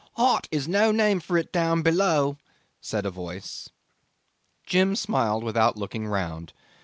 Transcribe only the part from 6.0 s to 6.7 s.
round.